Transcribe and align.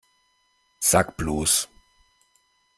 Sag 0.79 1.15
bloß! 1.15 1.67